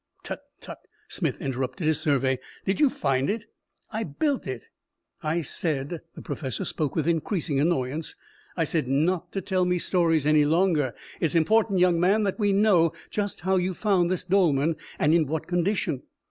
[0.23, 2.39] "Tut, tut." Smith interrupted his survey.
[2.65, 3.45] "Did you find it?"
[3.91, 4.63] "I built it."
[5.21, 8.15] "I said" the professor spoke with increasing annoyance
[8.57, 10.95] "I said not to tell me stories any longer.
[11.19, 15.27] It's important, young man, that we know just how you found this dolmen and in
[15.27, 16.01] what condition."